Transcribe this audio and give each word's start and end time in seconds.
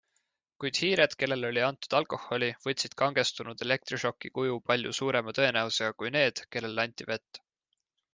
Kuid 0.61 0.77
hiired, 0.83 1.11
kellele 1.23 1.49
oli 1.51 1.61
antud 1.65 1.95
alkoholi, 1.99 2.47
võtsid 2.63 2.95
kangestunud 3.01 3.61
elektrišoki 3.65 4.31
kuju 4.39 4.57
palju 4.71 4.95
suurema 5.01 5.35
tõenäosusega 5.41 5.97
kui 6.01 6.13
need, 6.17 6.43
kellele 6.57 6.87
anti 6.87 7.09
vett. 7.13 7.41